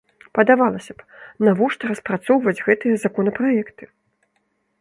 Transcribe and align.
Падавалася 0.37 0.95
б, 1.01 1.05
навошта 1.49 1.83
распрацоўваць 1.91 2.57
гэтыя 2.71 2.95
законапраекты? 3.05 3.83